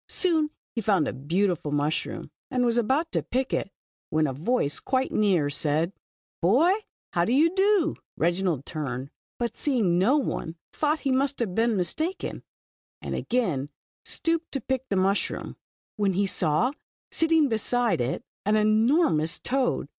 [0.09, 3.69] Soon he found a beautiful mushroom, and was about to pick it,
[4.09, 5.93] when a voice quite near, said:"
[6.41, 6.73] Boy,
[7.13, 11.77] how do you do?" Reginald turned, but seeing no one thought he must have been
[11.77, 12.41] mistaken,
[12.99, 13.69] and again
[14.03, 15.55] stooped to pick the mushroom,
[15.97, 16.71] when he saw,
[17.11, 19.87] sitting beside it, an enormous toad.